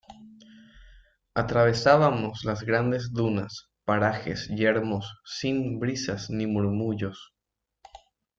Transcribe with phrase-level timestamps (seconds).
[1.35, 7.35] atravesábamos las grandes dunas, parajes yermos sin brisas ni murmullos.